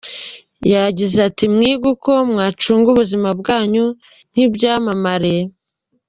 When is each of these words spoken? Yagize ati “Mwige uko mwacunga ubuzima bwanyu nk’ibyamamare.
Yagize 0.73 1.17
ati 1.27 1.45
“Mwige 1.53 1.85
uko 1.93 2.11
mwacunga 2.31 2.87
ubuzima 2.93 3.29
bwanyu 3.39 3.85
nk’ibyamamare. 4.31 5.35